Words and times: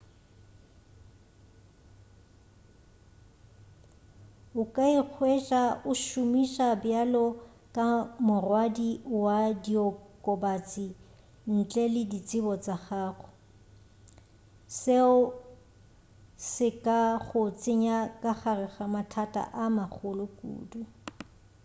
o 4.61 4.63
ka 4.75 4.85
ikhweša 4.99 5.61
o 5.89 5.91
šomišwa 6.05 6.67
bjalo 6.83 7.25
ka 7.75 7.87
morwadi 8.27 8.91
wa 9.23 9.37
diokobatši 9.63 10.87
ntle 11.55 11.83
le 11.93 12.03
tsebo 12.27 12.53
ya 12.65 12.75
gago 12.87 13.27
seo 14.79 15.15
se 16.51 16.67
ka 16.85 16.99
go 17.27 17.41
tsenya 17.59 17.97
ka 18.21 18.31
gare 18.41 18.67
ga 18.73 18.85
mathata 18.95 19.41
a 19.63 19.65
magolo 19.77 20.25
kudu 20.37 20.81